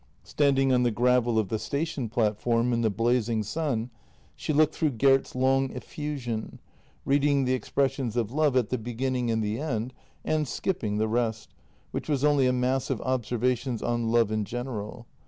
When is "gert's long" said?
4.89-5.69